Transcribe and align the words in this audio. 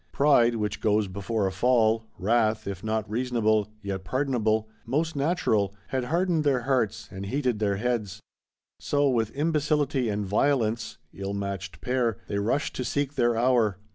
Pride, 0.11 0.55
which 0.55 0.81
goes 0.81 1.07
before 1.07 1.45
a 1.45 1.51
fall; 1.51 2.05
wrath, 2.17 2.65
if 2.65 2.83
not 2.83 3.07
reasonable, 3.07 3.67
yet 3.83 4.03
pardonable, 4.03 4.67
most 4.83 5.15
natural, 5.15 5.75
had 5.89 6.05
hardened 6.05 6.43
their 6.43 6.61
hearts 6.61 7.07
and 7.11 7.27
heated 7.27 7.59
their 7.59 7.75
heads; 7.75 8.19
so, 8.79 9.07
with 9.07 9.29
imbecility 9.35 10.09
and 10.09 10.25
violence 10.25 10.97
(ill 11.13 11.35
matched 11.35 11.81
pair), 11.81 12.17
they 12.27 12.39
rush 12.39 12.73
to 12.73 12.83
seek 12.83 13.13
their 13.13 13.37
hour. 13.37 13.77